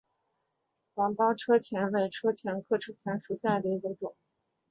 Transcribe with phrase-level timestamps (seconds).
[0.95, 4.15] 芒苞车前为车前科车前属下的一个种。